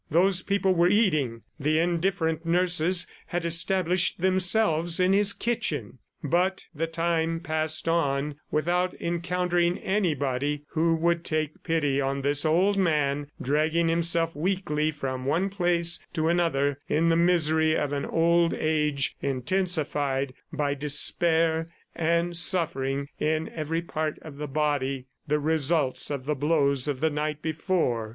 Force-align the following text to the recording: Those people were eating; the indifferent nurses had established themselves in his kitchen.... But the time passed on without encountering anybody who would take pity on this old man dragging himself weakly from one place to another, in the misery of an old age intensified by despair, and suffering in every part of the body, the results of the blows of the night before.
Those 0.09 0.41
people 0.41 0.73
were 0.73 0.87
eating; 0.87 1.43
the 1.59 1.77
indifferent 1.77 2.43
nurses 2.43 3.05
had 3.27 3.45
established 3.45 4.19
themselves 4.19 4.99
in 4.99 5.13
his 5.13 5.31
kitchen.... 5.31 5.99
But 6.23 6.65
the 6.73 6.87
time 6.87 7.39
passed 7.39 7.87
on 7.87 8.37
without 8.49 8.95
encountering 8.99 9.77
anybody 9.77 10.63
who 10.69 10.95
would 10.95 11.23
take 11.23 11.61
pity 11.63 12.01
on 12.01 12.23
this 12.23 12.45
old 12.45 12.77
man 12.79 13.29
dragging 13.39 13.89
himself 13.89 14.35
weakly 14.35 14.89
from 14.89 15.25
one 15.25 15.49
place 15.51 15.99
to 16.13 16.29
another, 16.29 16.79
in 16.89 17.09
the 17.09 17.15
misery 17.15 17.75
of 17.77 17.93
an 17.93 18.07
old 18.07 18.55
age 18.55 19.15
intensified 19.21 20.33
by 20.51 20.73
despair, 20.73 21.69
and 21.93 22.35
suffering 22.35 23.07
in 23.19 23.49
every 23.49 23.83
part 23.83 24.17
of 24.23 24.37
the 24.37 24.47
body, 24.47 25.05
the 25.27 25.39
results 25.39 26.09
of 26.09 26.25
the 26.25 26.33
blows 26.33 26.87
of 26.87 27.01
the 27.01 27.11
night 27.11 27.43
before. 27.43 28.09